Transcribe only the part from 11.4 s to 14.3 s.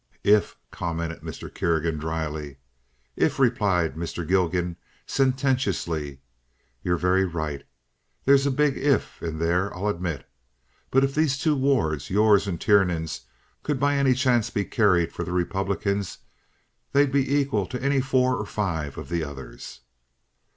wards—yours and Tiernan's—could by any